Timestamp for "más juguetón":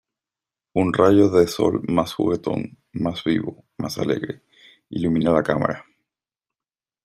1.87-2.79